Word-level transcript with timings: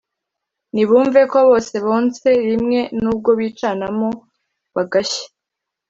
nibumveko 0.73 1.37
bose 1.49 1.73
bonse 1.85 2.29
rimwe 2.49 2.79
n’ubwo 3.01 3.29
bicanamo 3.39 4.09
bagashya 4.75 5.25